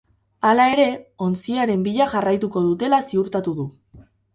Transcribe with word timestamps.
Hala 0.51 0.65
ere, 0.75 0.87
ontziaren 1.27 1.85
bila 1.91 2.11
jarraituko 2.17 2.67
dutela 2.71 3.05
ziurtatu 3.13 3.61
du. 3.65 3.73